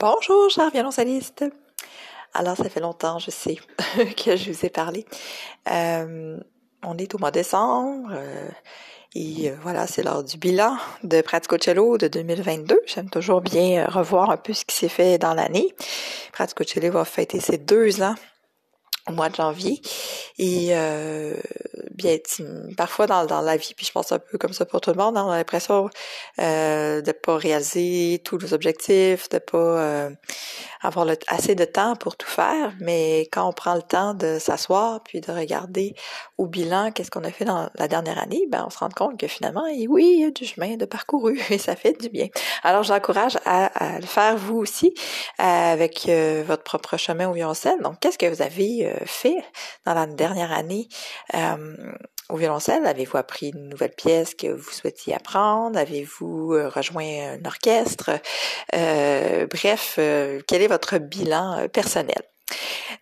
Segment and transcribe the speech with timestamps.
[0.00, 1.44] Bonjour, chers violoncelliste.
[2.34, 3.54] Alors, ça fait longtemps, je sais,
[4.24, 5.06] que je vous ai parlé.
[5.70, 6.36] Euh,
[6.82, 8.10] on est au mois de décembre.
[8.12, 8.48] Euh,
[9.14, 12.80] et euh, voilà, c'est l'heure du bilan de Pratico Cello de 2022.
[12.86, 15.72] J'aime toujours bien revoir un peu ce qui s'est fait dans l'année.
[16.32, 18.16] Pratico Cello va fêter ses deux ans
[19.08, 19.80] au mois de janvier.
[20.38, 21.34] Et euh,
[21.92, 22.16] bien,
[22.76, 24.96] parfois dans, dans la vie, puis je pense un peu comme ça pour tout le
[24.96, 25.88] monde, hein, on a l'impression
[26.40, 30.10] euh, de pas réaliser tous nos objectifs, de pas euh,
[30.82, 32.72] avoir assez de temps pour tout faire.
[32.80, 35.94] Mais quand on prend le temps de s'asseoir puis de regarder
[36.38, 39.18] au bilan qu'est-ce qu'on a fait dans la dernière année, ben on se rend compte
[39.18, 42.28] que finalement, oui, il y a du chemin de parcouru et ça fait du bien.
[42.62, 44.94] Alors j'encourage à, à, le faire vous aussi
[45.40, 47.80] euh, avec euh, votre propre chemin au violoncelle.
[47.82, 49.44] Donc, qu'est-ce que vous avez euh, fait
[49.84, 50.88] dans la dernière année
[51.34, 51.74] euh,
[52.28, 52.86] au violoncelle?
[52.86, 55.78] Avez-vous appris une nouvelle pièce que vous souhaitiez apprendre?
[55.78, 58.10] Avez-vous euh, rejoint un orchestre?
[58.72, 59.94] bref,
[60.46, 62.22] quel est votre bilan personnel?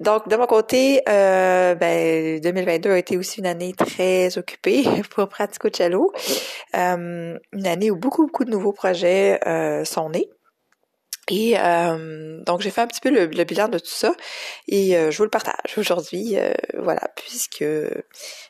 [0.00, 5.28] Donc, de mon côté, euh, ben, 2022 a été aussi une année très occupée pour
[5.28, 6.12] Pratico Cello.
[6.75, 10.28] Euh, une année où beaucoup, beaucoup de nouveaux projets euh, sont nés.
[11.33, 14.12] Et euh, donc j'ai fait un petit peu le, bilan de tout ça
[14.69, 17.64] et euh, je vous le partage aujourd'hui, euh, voilà, puisque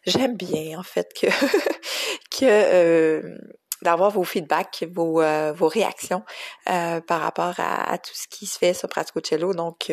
[0.04, 1.28] j'aime bien en fait que
[2.36, 3.38] que
[3.82, 5.22] d'avoir vos feedbacks, vos,
[5.54, 6.24] vos réactions
[6.64, 9.54] par rapport à, tout ce qui se fait sur Pratico Cello.
[9.54, 9.92] Donc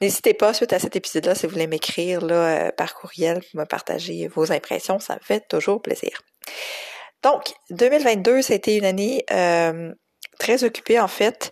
[0.00, 4.28] n'hésitez pas suite à cet épisode-là si vous voulez m'écrire là par courriel, me partager
[4.28, 6.22] vos impressions, ça me fait toujours plaisir.
[7.22, 9.24] Donc 2022, c'était une année
[10.38, 11.50] très occupée en fait.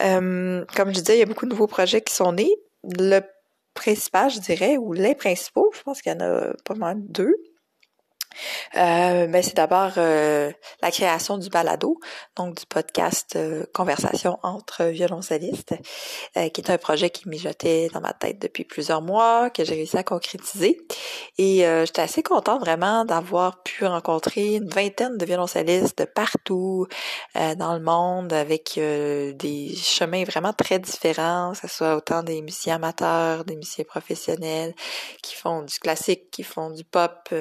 [0.00, 2.54] Euh, comme je disais, il y a beaucoup de nouveaux projets qui sont nés.
[2.84, 3.20] Le
[3.74, 7.34] principal, je dirais, ou les principaux, je pense qu'il y en a pas mal deux,
[8.76, 10.50] euh, ben c'est d'abord euh,
[10.82, 11.98] la création du balado,
[12.36, 15.74] donc du podcast euh, Conversation entre violoncellistes,
[16.36, 19.74] euh, qui est un projet qui mijotait dans ma tête depuis plusieurs mois, que j'ai
[19.74, 20.78] réussi à concrétiser.
[21.38, 26.86] Et j'étais assez contente vraiment d'avoir pu rencontrer une vingtaine de violoncellistes de partout
[27.34, 32.76] dans le monde, avec des chemins vraiment très différents, que ce soit autant des musiciens
[32.76, 34.74] amateurs, des musiciens professionnels,
[35.22, 37.32] qui font du classique, qui font du pop.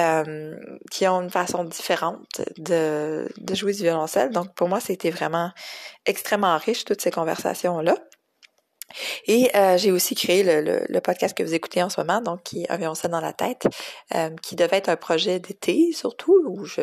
[0.00, 0.56] Euh,
[0.90, 4.30] qui ont une façon différente de, jouer du violoncelle.
[4.30, 5.50] Donc pour moi, c'était vraiment
[6.06, 7.96] extrêmement riche toutes ces conversations-là.
[9.26, 12.62] Et euh, j'ai aussi créé le, podcast que vous écoutez en ce moment, donc qui
[12.62, 13.68] est un violoncelle dans la tête,
[14.14, 16.82] euh, qui devait être un projet d'été surtout, où je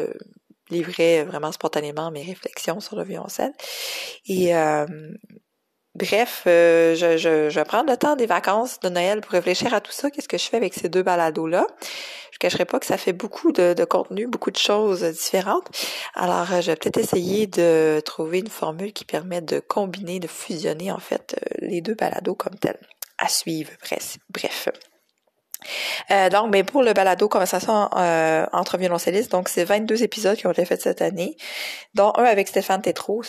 [0.69, 3.53] livrais vraiment spontanément mes réflexions sur le violoncelle.
[4.27, 4.53] Et
[5.97, 9.73] Bref, euh, je, je, je, vais prendre le temps des vacances de Noël pour réfléchir
[9.73, 10.11] à tout ça.
[10.11, 11.65] Qu'est-ce que je fais avec ces deux balados-là?
[12.31, 15.67] Je cacherai pas que ça fait beaucoup de, contenu, beaucoup de choses différentes.
[16.13, 20.27] Alors, euh, je vais peut-être essayer de trouver une formule qui permet de combiner, de
[20.27, 22.79] fusionner, en fait, euh, les deux balados comme tels.
[23.17, 23.71] À suivre,
[24.29, 24.69] bref.
[26.31, 30.51] donc, mais pour le balado conversation euh, entre violoncellistes, donc c'est 22 épisodes qui ont
[30.51, 31.35] été faits cette année,
[31.95, 33.23] dont un avec Stéphane Tétrault.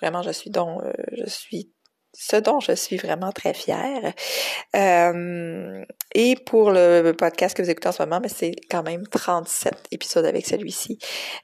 [0.00, 0.80] Vraiment, je suis dont
[1.12, 1.70] je suis
[2.12, 4.12] ce dont je suis vraiment très fière.
[4.76, 5.84] Euh,
[6.14, 9.74] et pour le podcast que vous écoutez en ce moment, mais c'est quand même 37
[9.90, 10.98] épisodes avec celui-ci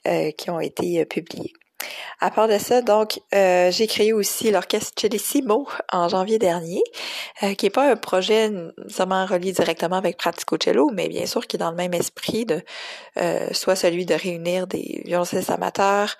[0.06, 1.52] euh, qui ont été euh, publiés.
[2.20, 6.82] À part de ça, donc, euh, j'ai créé aussi l'orchestre Cellissimo en janvier dernier,
[7.42, 8.50] euh, qui est pas un projet
[8.88, 12.46] seulement relié directement avec Pratico Cello, mais bien sûr qui est dans le même esprit
[12.46, 12.62] de
[13.18, 16.16] euh, soit celui de réunir des violoncellistes amateurs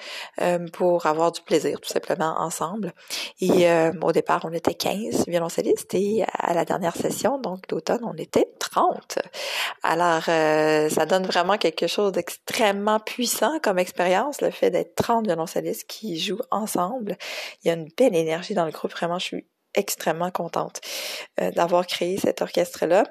[0.72, 2.92] pour avoir du plaisir tout simplement ensemble.
[3.40, 3.66] Et
[4.02, 8.48] au départ, on était 15 violoncellistes et à la dernière session, donc l'automne, on était
[8.58, 9.18] 30.
[9.82, 15.55] Alors, ça donne vraiment quelque chose d'extrêmement puissant comme expérience, le fait d'être 30 violoncellistes
[15.88, 17.16] qui jouent ensemble.
[17.62, 18.92] Il y a une belle énergie dans le groupe.
[18.92, 19.46] Vraiment, je suis
[19.76, 20.80] extrêmement contente
[21.40, 23.04] euh, d'avoir créé cet orchestre-là.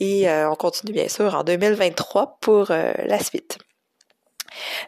[0.00, 3.58] Et euh, on continue bien sûr en 2023 pour euh, la suite.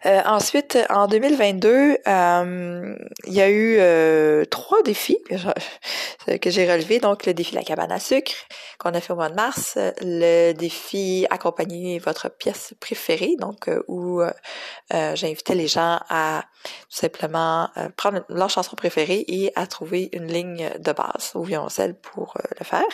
[0.06, 5.36] Euh, ensuite, en 2022, euh, il y a eu euh, trois défis que
[6.50, 7.00] j'ai relevés.
[7.00, 8.32] Donc, le défi la cabane à sucre
[8.78, 14.22] qu'on a fait au mois de mars, le défi accompagner votre pièce préférée, donc où
[14.90, 20.26] j'ai invité les gens à tout simplement prendre leur chanson préférée et à trouver une
[20.26, 22.88] ligne de base au violoncelle pour le faire.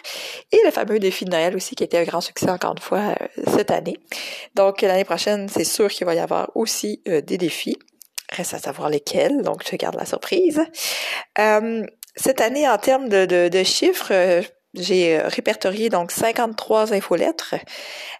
[0.50, 3.14] Et le fameux défi de Noël aussi, qui était un grand succès encore une fois
[3.46, 3.98] cette année.
[4.56, 7.76] Donc, l'année prochaine, c'est sûr qu'il va y avoir aussi euh, des défis.
[8.31, 10.61] Reste à savoir lesquels, donc je garde la surprise.
[11.38, 11.85] Euh,
[12.17, 14.43] cette année, en termes de, de, chiffres, euh,
[14.76, 17.55] j'ai répertorié donc 53 infolettres.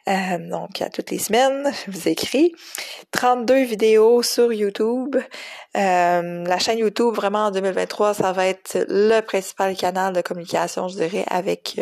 [0.09, 2.53] Euh, donc à toutes les semaines, je vous écris
[3.11, 5.17] 32 vidéos sur YouTube.
[5.77, 10.88] Euh, la chaîne YouTube, vraiment en 2023, ça va être le principal canal de communication,
[10.88, 11.81] je dirais, avec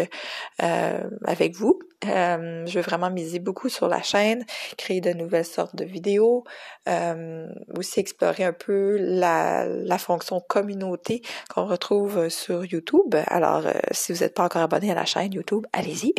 [0.63, 1.79] euh, avec vous.
[2.07, 4.45] Euh, je vais vraiment miser beaucoup sur la chaîne,
[4.77, 6.45] créer de nouvelles sortes de vidéos,
[6.89, 7.47] euh,
[7.77, 9.67] aussi explorer un peu la,
[9.99, 13.15] fonction communauté qu'on retrouve sur YouTube.
[13.29, 16.15] Alors, euh, si vous n'êtes pas encore abonné à la chaîne YouTube, allez-y.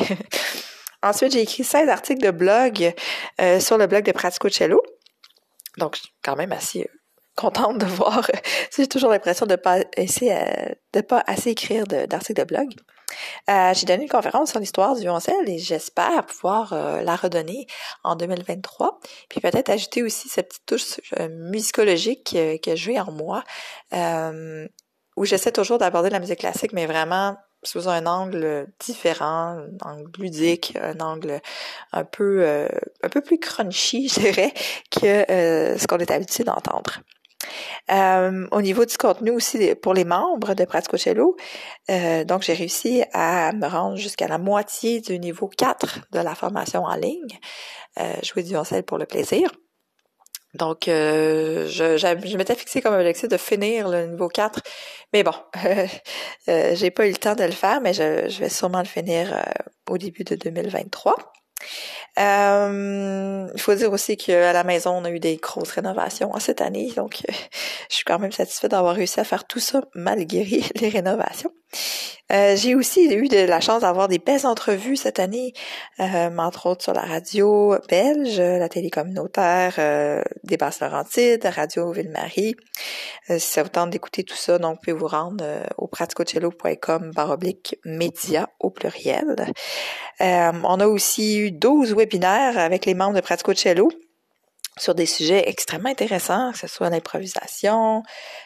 [1.03, 2.93] Ensuite, j'ai écrit 16 articles de blog
[3.59, 4.81] sur le blog de Pratico Cello.
[5.77, 6.89] Donc, je suis quand même assez
[7.35, 8.29] contente de voir.
[8.75, 9.81] J'ai toujours l'impression de pas
[11.07, 12.69] pas assez écrire d'articles de, blog.
[13.49, 17.67] Euh, j'ai donné une conférence sur l'histoire du violoncelle et j'espère pouvoir euh, la redonner
[18.03, 18.99] en 2023.
[19.29, 23.43] Puis peut-être ajouter aussi cette petite touche euh, musicologique que j'ai en moi,
[25.17, 30.11] où j'essaie toujours d'aborder la musique classique, mais vraiment sous un angle différent, un angle
[30.19, 31.41] ludique, un angle
[31.93, 32.67] un peu
[33.01, 34.53] un peu plus crunchy, je dirais,
[34.91, 37.01] que ce qu'on est habitué d'entendre.
[37.91, 41.35] Euh, au niveau du contenu aussi pour les membres de Pratico Cello,
[41.89, 46.35] euh, donc j'ai réussi à me rendre jusqu'à la moitié du niveau 4 de la
[46.35, 47.39] formation en ligne,
[47.99, 49.51] euh, jouer du violoncelle pour le plaisir.
[50.53, 54.61] Donc, euh, je, m'étais fixé comme objectif de finir le niveau 4,
[55.11, 55.33] mais bon,
[56.47, 59.43] j'ai pas eu le temps de le faire, mais je, je vais sûrement le finir
[59.89, 61.34] au début de 2023.
[62.17, 66.61] Euh, il faut dire aussi qu'à la maison, on a eu des grosses rénovations cette
[66.61, 67.33] année, donc euh,
[67.89, 71.51] je suis quand même satisfaite d'avoir réussi à faire tout ça malgré les rénovations.
[72.31, 75.53] Euh, j'ai aussi eu de la chance d'avoir des belles entrevues cette année,
[75.99, 82.55] euh, entre autres sur la radio belge, la télé communautaire euh, des Basses-Laurentides, Radio Ville-Marie.
[83.29, 85.45] si ça vous tente d'écouter tout ça, donc vous pouvez vous rendre
[85.77, 89.35] au praticocello.com baroblique média au pluriel.
[90.19, 93.89] on a aussi eu 12 webinaires avec les membres de Praticocello
[94.77, 98.03] sur des sujets extrêmement intéressants, que ce soit l'improvisation,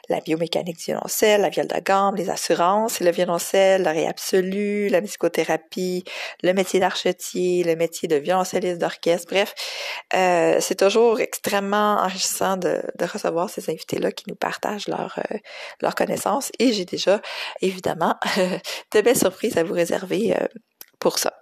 [0.09, 5.01] la biomécanique du violoncelle, la viole de gamme, les assurances, le violoncelle, l'oreille absolue, la
[5.01, 6.03] musicothérapie,
[6.43, 9.27] le métier d'archetier, le métier de violoncelliste d'orchestre.
[9.31, 9.55] Bref,
[10.13, 15.19] euh, c'est toujours extrêmement enrichissant de, recevoir ces invités-là qui nous partagent leurs
[15.81, 17.21] leur euh, connaissances et j'ai déjà,
[17.61, 18.15] évidemment,
[18.93, 20.45] de belles surprises à vous réserver euh,
[20.99, 21.33] pour ça.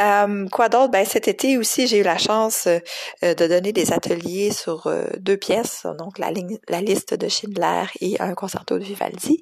[0.00, 0.90] Euh, quoi d'autre?
[0.90, 5.06] Ben, cet été aussi, j'ai eu la chance euh, de donner des ateliers sur euh,
[5.18, 6.30] deux pièces, donc la,
[6.68, 9.40] la liste de Schindler et un concerto de Vivaldi.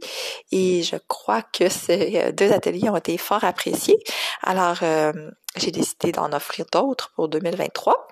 [0.52, 3.98] Et je crois que ces deux ateliers ont été fort appréciés.
[4.42, 4.78] Alors,
[5.56, 8.08] j'ai décidé d'en offrir d'autres pour 2023.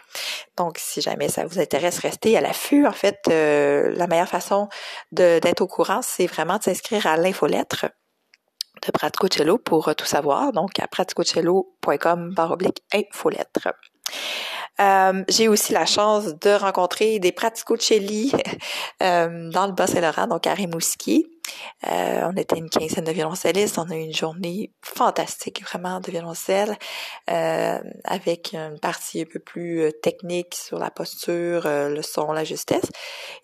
[0.56, 2.86] Donc, si jamais ça vous intéresse, restez à l'affût.
[2.86, 4.68] En fait, la meilleure façon
[5.12, 7.86] d'être au courant, c'est vraiment de s'inscrire à l'infolettre
[8.86, 10.52] de Praticocello pour euh, tout savoir.
[10.52, 13.68] Donc, à praticocello.com par oblique infolettre.
[14.80, 18.32] Euh, j'ai aussi la chance de rencontrer des praticocelli
[19.02, 21.26] euh, dans le Bas-Saint-Laurent, donc à Rimouski.
[21.86, 23.78] Euh, on était une quinzaine de violoncellistes.
[23.78, 26.76] On a eu une journée fantastique, vraiment, de violoncelle,
[27.30, 32.32] euh, avec une partie un peu plus euh, technique sur la posture, euh, le son,
[32.32, 32.86] la justesse,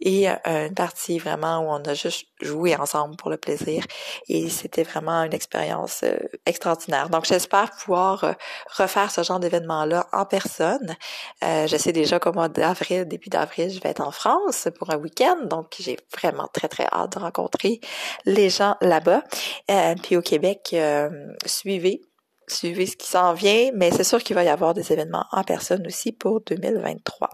[0.00, 3.84] et une partie vraiment où on a juste joué ensemble pour le plaisir.
[4.28, 6.04] Et c'était vraiment une expérience
[6.46, 7.08] extraordinaire.
[7.08, 8.34] Donc, j'espère pouvoir
[8.76, 10.96] refaire ce genre d'événement-là en personne.
[11.42, 14.96] je sais déjà qu'au mois d'avril, début d'avril, je vais être en France pour un
[14.96, 15.44] week-end.
[15.44, 17.80] Donc, j'ai vraiment très, très hâte de rencontrer
[18.24, 19.22] les gens là-bas.
[19.70, 21.08] Euh, puis au Québec, euh,
[21.46, 22.02] suivez
[22.50, 25.44] suivez ce qui s'en vient, mais c'est sûr qu'il va y avoir des événements en
[25.44, 27.28] personne aussi pour 2023.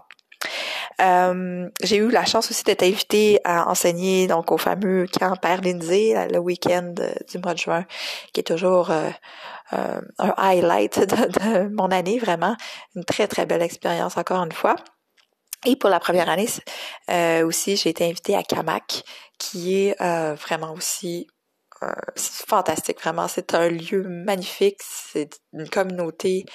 [1.01, 5.61] Euh, j'ai eu la chance aussi d'être invitée à enseigner donc au fameux camp Père
[5.61, 6.93] Lindsay le week-end
[7.31, 7.85] du mois de juin,
[8.33, 12.57] qui est toujours un highlight de, mon année, vraiment
[12.93, 14.75] une très très belle expérience encore une fois.
[15.65, 16.47] Et pour la première année
[17.43, 19.03] aussi, j'ai été invitée à Camac,
[19.37, 21.27] qui est euh, vraiment aussi
[21.83, 21.87] euh,
[22.47, 23.27] fantastique, vraiment.
[23.27, 26.45] C'est un lieu magnifique, c'est une communauté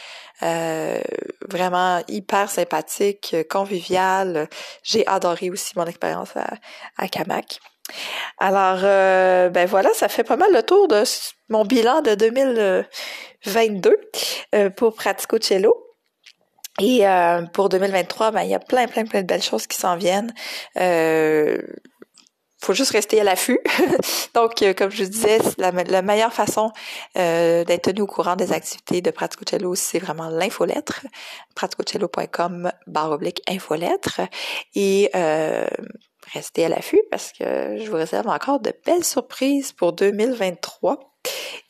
[0.43, 1.01] euh,
[1.49, 4.49] vraiment hyper sympathique, conviviale.
[4.83, 6.55] J'ai adoré aussi mon expérience à,
[6.97, 7.59] à Camac.
[8.39, 11.03] Alors, ben voilà, ça fait pas mal le tour de
[11.49, 13.97] mon bilan de 2022
[14.77, 15.90] pour Pratico Cello.
[16.81, 17.05] Et
[17.53, 20.33] pour 2023, ben, il y a plein, plein, plein de belles choses qui s'en viennent.
[20.79, 21.59] Euh,
[22.63, 23.61] faut juste rester à l'affût.
[24.35, 26.73] Donc, euh, comme je disais, la, la meilleure façon
[27.17, 31.07] euh, d'être tenu au courant des activités de Praticocello, c'est vraiment l'infolettre,
[31.55, 34.21] praticocello.com barre oblique infolettre.
[34.75, 35.67] Et euh,
[36.35, 41.10] restez à l'affût parce que je vous réserve encore de belles surprises pour 2023.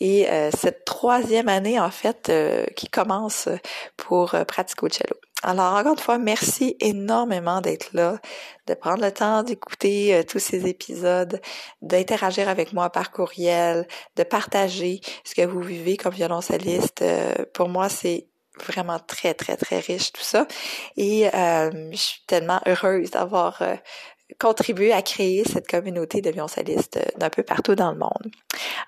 [0.00, 0.26] Et
[0.56, 2.32] cette troisième année en fait
[2.76, 3.48] qui commence
[3.96, 5.16] pour Pratico Cello.
[5.42, 8.18] Alors, encore une fois, merci énormément d'être là,
[8.66, 11.40] de prendre le temps d'écouter euh, tous ces épisodes,
[11.80, 17.00] d'interagir avec moi par courriel, de partager ce que vous vivez comme violoncelliste.
[17.00, 18.28] Euh, pour moi, c'est
[18.66, 20.46] vraiment très, très, très riche tout ça.
[20.98, 23.62] Et euh, je suis tellement heureuse d'avoir
[24.38, 28.30] contribué à créer cette communauté de violoncellistes d'un peu partout dans le monde.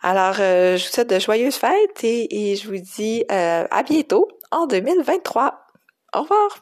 [0.03, 4.67] Alors, je vous souhaite de joyeuses fêtes et, et je vous dis à bientôt en
[4.67, 5.67] 2023.
[6.15, 6.61] Au revoir